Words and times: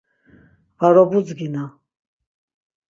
Var 0.83 0.99
obudzgina... 1.03 1.69